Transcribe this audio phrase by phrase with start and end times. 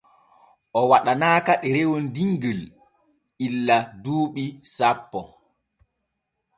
[0.79, 2.61] O waɗanaaka ɗerewol dimgil
[3.45, 5.19] illa duuɓi sappo.